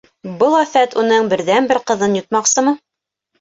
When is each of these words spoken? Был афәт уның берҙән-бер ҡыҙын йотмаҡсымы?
Был 0.37 0.55
афәт 0.59 0.95
уның 1.01 1.29
берҙән-бер 1.33 1.81
ҡыҙын 1.93 2.17
йотмаҡсымы? 2.21 2.75